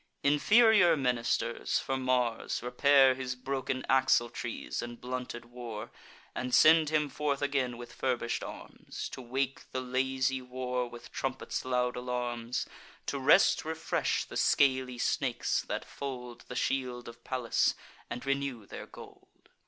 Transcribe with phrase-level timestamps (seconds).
[0.23, 5.91] Inferior ministers, for Mars, repair His broken axletrees and blunted war,
[6.33, 11.63] And send him forth again with furbish'd arms, To wake the lazy war with trumpets'
[11.65, 12.65] loud alarms.
[13.05, 17.75] The rest refresh the scaly snakes that fold The shield of Pallas,
[18.09, 19.49] and renew their gold.